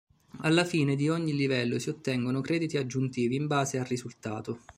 [0.39, 4.57] Alla fine di ogni livello si ottengono crediti aggiuntivi in base al risultato.